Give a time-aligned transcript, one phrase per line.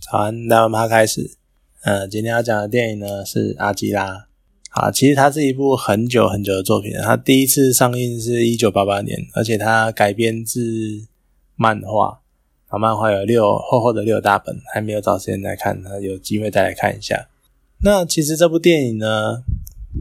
[0.00, 1.36] 早安，那我们开始。
[1.82, 4.12] 呃，今天要讲的电影呢是《阿基拉》。
[4.70, 6.92] 啊，其实它是一部很久很久的作品。
[7.02, 11.06] 它第一次上映是一九八八年，而且它改编自
[11.54, 12.22] 漫画。
[12.68, 17.28] 啊，漫画有六厚厚的六大本，还没有找时间来看，那有机会再来看一下。
[17.82, 19.42] 那其实这部电影呢，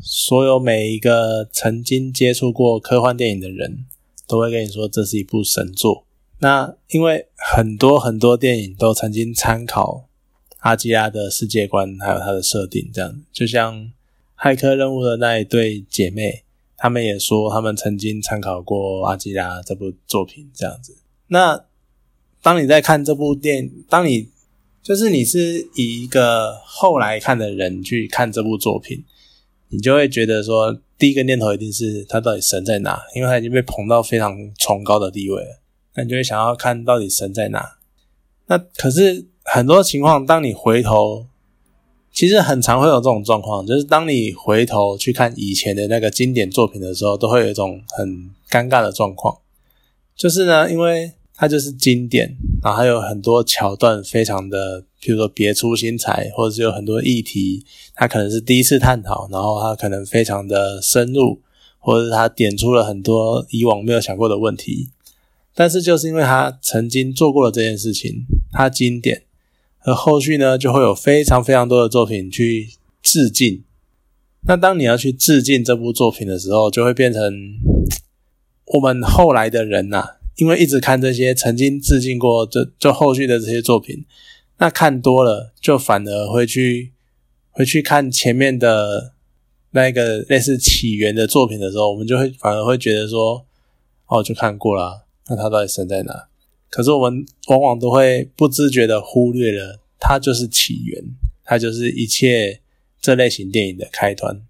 [0.00, 3.84] 所有每一个曾经接触过科幻电影的人
[4.26, 6.03] 都会跟你说，这是一部神作。
[6.44, 10.10] 那因为很多很多电影都曾经参考
[10.58, 13.90] 阿基拉的世界观，还有它的设定，这样就像
[14.38, 16.44] 骇客任务的那一对姐妹，
[16.76, 20.98] 她们也说她们曾经参考过阿基拉这部作品，这样子。
[21.28, 21.64] 那
[22.42, 24.28] 当你在看这部电，当你
[24.82, 29.02] 就是你是以一个后来看的人去看这部作品，
[29.70, 33.00] 你就会觉得说，第一个念头一定是他到底神在哪？
[33.14, 35.62] 因为他已经被捧到非常崇高的地位了。
[35.94, 37.78] 那你就会想要看到底神在哪？
[38.46, 41.26] 那可是很多情况，当你回头，
[42.12, 49.38] 其实很常会有这种状况，就是当你回头去看以前的那个经典作品的时候，都会有一种很尴尬的状况，
[50.16, 61.40] 就是呢，因为它就是经典，然后还有很多桥段非常的，譬如说别出心裁，或者是有很多议题，它可能是第一次探讨，然后它可能非常的深入，
[61.78, 64.90] 或者是它点出了很多以往没有想过的问题。
[65.54, 69.22] 但是就是因为他曾经做过了这件事情，他经典，
[69.84, 72.70] 而后续呢就会有非常非常多的作品去
[73.00, 73.62] 致敬。
[74.46, 77.22] 那当你要去致敬这部作品的时候，就会变成
[78.74, 84.04] 我们后来的人呐，因为一直看这些曾经致敬过这就后续的这些作品，
[84.58, 86.92] 那看多了，就反而会去
[87.52, 89.12] 会去看前面的
[89.70, 93.46] 那个类似起源的作品的时候，我们就会反而会觉得说，
[94.08, 95.03] 哦，就看过了。
[95.28, 96.28] 那它到底神在哪？
[96.68, 101.02] 可是我们往往都会不自觉的忽略了，它就是起源，
[101.44, 102.60] 它就是一切
[103.00, 104.42] 这类型电影的开端。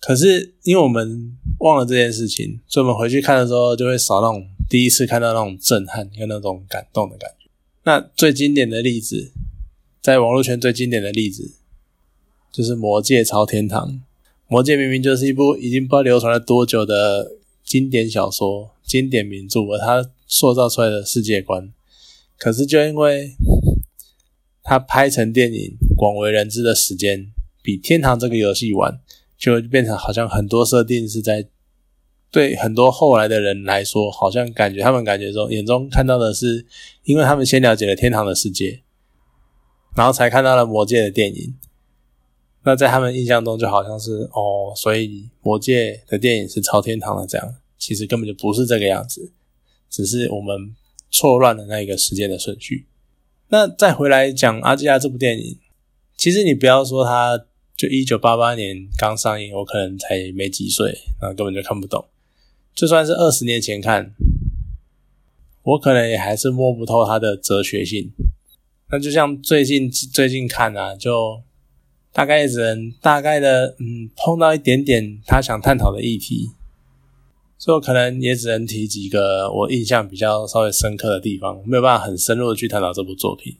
[0.00, 7.50] 可是因为我们忘了这件事情，所以我们回去看的时候，就会少那种第一次看到那种震撼跟那种感动的感觉。
[7.82, 9.32] 那最经典的例子，
[10.00, 11.54] 在网络圈最经典的例子，
[12.52, 13.88] 就是《魔戒超天堂》。
[14.46, 17.32] 《魔戒》明明就是一部已经不知道流传了多久的
[17.64, 18.70] 经典小说。
[18.84, 21.72] 经典名著，而它塑造出来的世界观，
[22.38, 23.36] 可是就因为
[24.62, 27.26] 他拍成电影广为人知的时间
[27.62, 29.00] 比《天堂》这个游戏晚，
[29.36, 31.48] 就变成好像很多设定是在
[32.30, 36.66] 对很多后来的人来说，好像感觉他们感觉中眼中看到的是，
[37.04, 38.82] 因为他们先了解了天堂的世界，
[39.94, 41.54] 然后才看到了魔界的电影，
[42.64, 47.54] 那在他们印象中就好像是哦，所以魔界的电影是超天堂的这样。
[47.76, 49.30] 其实根本就不是这个样子，
[49.94, 50.74] 只是我们
[51.08, 52.86] 错乱了那一个时间的顺序。
[53.46, 55.56] 那再回来讲《阿基拉》这部电影，
[56.16, 57.44] 其实你不要说它
[57.76, 62.04] 就一九八八年刚上映，我可能才没几岁，那根本就看不懂。
[62.74, 64.12] 就算是二十年前看，
[65.62, 68.10] 我可能也还是摸不透它的哲学性。
[68.90, 71.40] 那就像最近最近看啊，就
[72.12, 76.50] 大概只能大概的嗯碰到一点点他想探讨的议题。
[77.64, 83.56] 所以我可能也只能提几个我印象比较稍微深刻的地方，没有办法很深入的去探讨这部作品。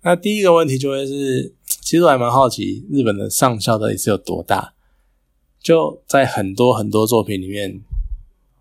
[0.00, 1.52] 那第一个问题就会是，
[1.82, 4.72] 其实我还蛮好奇日本的上校到底是有多大？
[5.60, 7.78] 就在很多很多作品里面，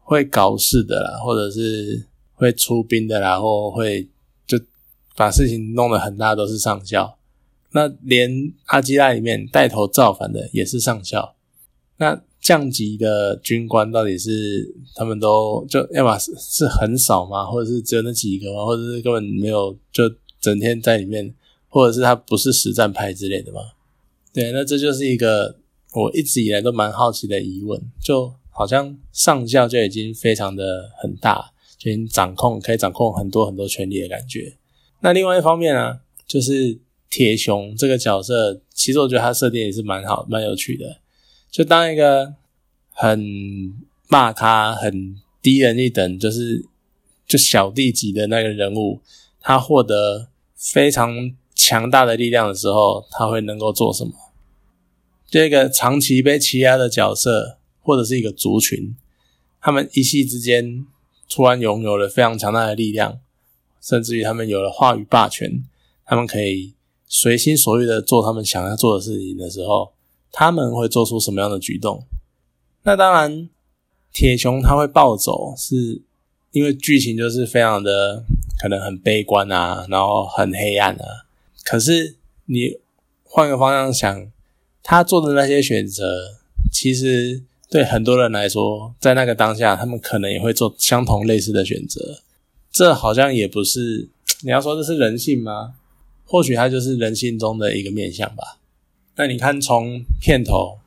[0.02, 4.10] 会搞事的啦，或者是会出兵的啦，或会
[4.46, 4.60] 就
[5.16, 7.18] 把事情弄得很大，都是上校。
[7.72, 11.36] 那连阿基拉里面带头造反的也是上校。
[11.96, 17.44] 那降级的军官到底是他们都就要么是是很少吗？
[17.44, 18.64] 或者是只有那几个吗？
[18.64, 20.04] 或者是根本没有就
[20.40, 21.34] 整天在里面？
[21.68, 23.62] 或者是他不是实战派之类的吗？
[24.32, 25.58] 对，那这就是一个
[25.96, 27.82] 我一直以来都蛮好奇的疑问。
[28.00, 34.56] 就好像上校就已经非常的很大，就已经掌控可以掌控很多很多权力的感觉。
[35.02, 36.78] 那另外一方面呢，就是
[37.10, 41.00] 铁熊这个角色，其实我觉得他设定也是蛮好、蛮有趣的。
[41.52, 42.34] 就当一个
[42.98, 43.74] 很
[44.08, 46.66] 骂他、很低人一等，就是
[47.28, 49.02] 就小弟级的那个人物，
[49.42, 54.14] 他获得非常强大的力量的时候，他会能够做什么？
[55.28, 58.96] 这个长期被欺压的角色，或者是一个族群，
[59.60, 60.86] 他们一夕之间
[61.30, 63.20] 突然拥有了非常强大的力量，
[63.82, 65.64] 甚至于他们有了话语霸权，
[66.06, 66.74] 他们可以
[67.08, 69.92] 随心所欲的做他们想要做的事情的时候。
[70.38, 72.06] 他们会做出什么样的举动？
[72.88, 73.50] 那当然，
[74.14, 76.02] 铁熊他会暴走，是
[76.52, 78.24] 因为剧情就是非常的
[78.62, 81.26] 可能很悲观啊，然后很黑暗啊。
[81.64, 82.16] 可是
[82.46, 82.78] 你
[83.24, 84.32] 换个方向想，
[84.84, 86.38] 他做的那些选择，
[86.72, 87.42] 其实
[87.72, 92.22] 对很多人来说，在那个当下，他们可能也会做相同类似的选择。
[92.72, 94.10] 这好像也不是
[94.42, 95.74] 你要说这是人性吗？
[96.24, 98.60] 或许它就是人性中的一个面相吧。
[99.16, 100.78] 那你看，从片头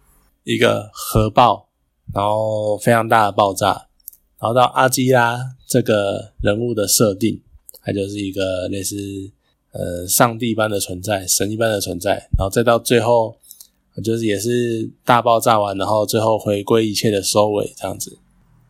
[0.44, 1.67] 一个核爆，
[2.14, 3.86] 然后非常大的爆炸，
[4.40, 7.40] 然后到阿基拉这个人物的设定，
[7.82, 8.96] 它就是一个类似
[9.72, 13.36] 呃上帝般的存在，神一般的存在，然后再到最后
[14.02, 18.18] 就是也是大爆炸完，然后最后回归一切的收尾这样子。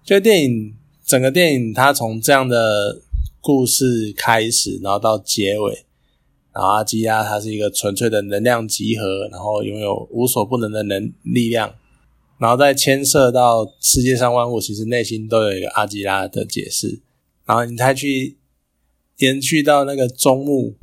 [0.05, 0.75] 就电影
[1.05, 3.01] 整个电影，它从这样的
[3.41, 5.85] 故事开始，然后到结尾。
[6.51, 11.73] 然后阿基拉它是一个纯粹的能量集合，然后拥有无所不能的能力量，
[12.39, 17.01] 然后再牵涉到世界上万物，其实内心都有一个阿基拉的解释。
[17.45, 18.39] 然后你再去
[19.19, 20.77] 延续到那个中目，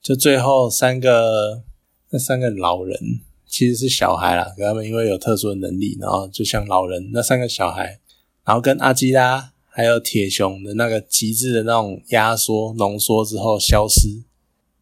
[0.00, 1.62] 就最后三个
[2.10, 2.98] 那三个老人
[3.46, 8.00] 其实是小孩啦，他们因为有特殊的能力，然后就像老人那三个小孩，
[8.44, 14.22] 然后跟阿基拉还有铁熊的那个极致的那种压缩浓缩之后消失。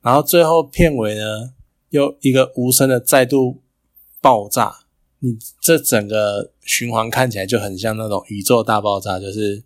[0.03, 1.55] 然后最后片尾呢，
[1.89, 3.63] 又一个无声的再度
[4.21, 4.85] 爆炸，
[5.21, 9.63] 你这整个循环看起来就很像那种宇宙大爆炸，就是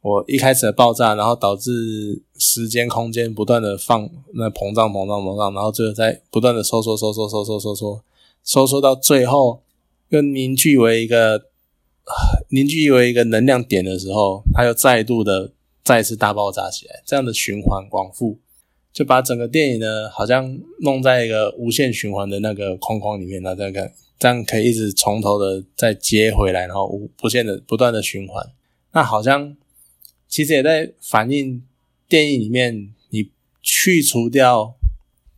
[0.00, 8.04] 我一开始的爆炸，然后导致时间空间不断的放那膨胀膨胀膨胀，然后最后再不断的收缩收缩收缩收缩
[8.44, 9.62] 收缩到最后
[10.08, 11.46] 又凝聚为一个
[12.48, 15.52] 凝聚为一个能量点的时候，它又再度的
[15.84, 18.38] 再次大爆炸起来，这样的循环往复。
[18.92, 23.90] 就把整个电影呢，好像弄在一个无限循环的那个框框里面，然后再看，
[24.22, 28.52] 这样可以一直从头的再接回来，然后无不限的不断的循环。
[28.92, 29.56] 那好像
[30.28, 31.64] 其实也在反映
[32.08, 33.30] 电影里面，你
[33.60, 34.74] 去除掉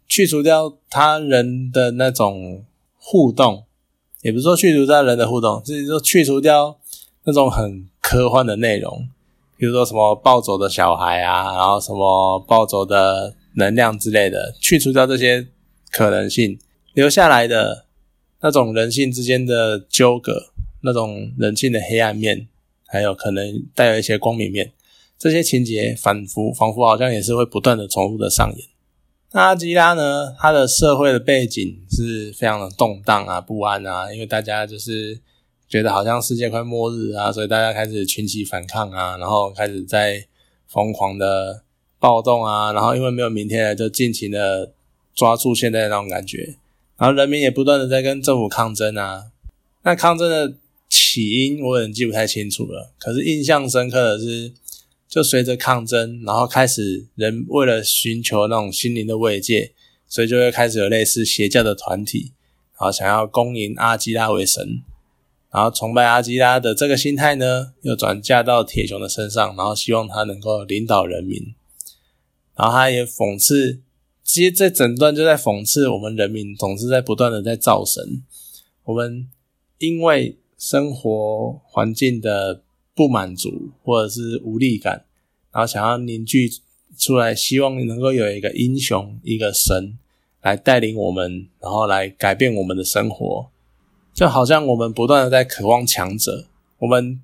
[0.07, 2.67] 去除掉他人的那种
[2.99, 3.65] 互动，
[4.21, 6.79] 也不是说去除掉人的互动，是说去除掉
[7.23, 9.09] 那种很科幻的内容，
[9.57, 13.35] 比如说什么暴走的小孩啊，然后什么暴走的。
[13.57, 15.47] 能量之类的，去除掉这些
[15.93, 16.59] 可能性，
[16.93, 17.84] 留下来的
[18.45, 20.51] 那种人性之间的纠葛，
[20.83, 22.47] 那种人性的黑暗面，
[22.87, 24.71] 还有可能带有一些光明面，
[25.19, 28.69] 这些情节反复仿佛好像也是会不断的重复的上演。
[29.33, 30.35] 那阿基拉呢？
[30.39, 35.19] 他的社会的背景是非常的动荡啊、不安啊，因为大家就是
[35.67, 40.27] 觉得好像世界快末日啊，所以大家开始群起反抗啊，然后开始在
[40.69, 41.65] 疯狂的。
[41.99, 44.75] 暴动啊，然后因为没有明天了，就尽情的
[45.15, 46.57] 抓住现在那种感觉，
[46.97, 49.25] 然后人民也不断的在跟政府抗争啊。
[49.83, 50.55] 那抗争的
[50.89, 54.53] 起因我有点记不太清楚了，可是印象深刻的是，
[55.09, 59.73] 就随着抗争，然后开始人为了寻求那种心灵的慰藉，
[60.09, 62.33] 所以就会开始有类似邪教的团体，
[62.79, 64.83] 然后想要恭迎阿基拉为神，
[65.53, 71.55] 然后崇拜阿基拉的这个心态呢，又转嫁到铁熊的身上，然后希望他能够领导人民。
[72.57, 73.81] 然后他也讽刺，
[74.25, 78.23] 其实这整段就在讽刺我们人民总是在不断的在造神。
[78.85, 79.29] 我们
[79.79, 82.63] 因为生活环境的
[82.95, 85.05] 不满足或者是无力感，
[85.53, 86.51] 然后想要凝聚
[86.99, 89.99] 出来，希望能够有一个英雄、一个神
[90.41, 93.51] 来带领我们，然后来改变我们的生活。
[94.15, 96.47] 就好像我们不断的在渴望强者，
[96.79, 97.21] 我们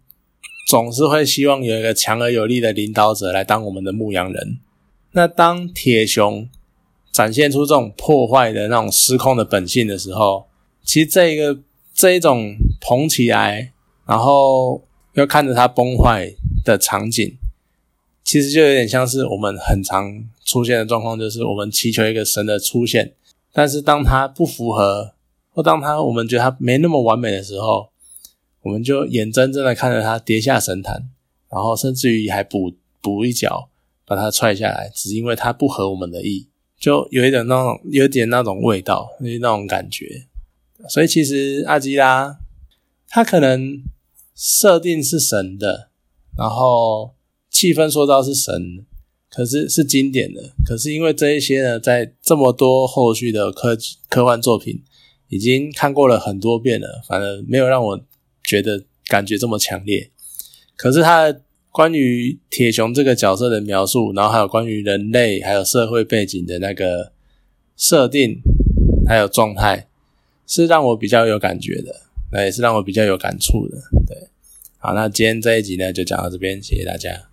[0.69, 4.59] 总是会希望有一个强而有力的领导者来当我们的牧羊人。
[5.13, 6.49] 那当铁熊
[7.12, 10.47] 展现出这种破坏的那种失控的本性的时候，
[10.85, 11.59] 其实这一个
[11.95, 13.73] 这一种捧起来，
[14.07, 14.83] 然后
[15.14, 16.33] 又看着它崩坏
[16.64, 17.37] 的场景，
[18.25, 23.14] 其实就有点像是我们很常出现的状况，就是我们祈求一个神的出现，
[23.52, 25.14] 但是当它不符合，
[25.52, 27.90] 或当它我们觉得它没那么完美的时候，
[28.62, 31.09] 我们就眼睁睁的看着它跌下神坛，
[31.50, 33.69] 然后甚至于还补补一脚。
[34.07, 36.49] 把它踹下来，只因为它不合我们的意，
[36.81, 40.27] 就有一点那种，有点那种味道，那种感觉。
[40.89, 42.39] 所以其实阿基拉
[43.07, 43.83] 他可能
[44.35, 45.91] 设定是神的，
[46.39, 47.15] 然后
[47.51, 48.87] 气氛塑造是神，
[49.31, 50.55] 可是是经典的。
[50.65, 53.77] 可是因为这一些呢，在这么多后续的科
[54.09, 54.83] 科幻作品
[55.29, 58.01] 已经看过了很多遍了，反而没有让我
[58.43, 60.11] 觉得感觉这么强烈。
[60.77, 61.43] 可是他的。
[61.71, 67.12] 关于铁熊这个角色的描述，然后还有关于人类还有社会背景的那个
[67.77, 68.41] 设定，
[69.07, 69.87] 还有状态，
[70.47, 71.95] 是让我比较有感觉的，
[72.33, 73.79] 那也是让我比较有感触的。
[74.07, 74.29] 对，
[74.79, 77.30] 好，那今天这一集呢就讲到这边，谢谢大家。